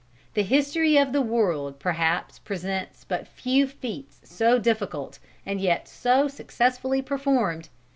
The 0.33 0.41
history 0.41 0.97
of 0.97 1.13
the 1.13 1.21
world 1.21 1.77
perhaps 1.77 2.39
presents 2.39 3.03
but 3.03 3.27
few 3.27 3.67
feats 3.67 4.19
so 4.23 4.57
difficult, 4.57 5.19
and 5.45 5.61
yet 5.61 5.87
so 5.87 6.27
successfully 6.27 7.03
performed. 7.03 7.69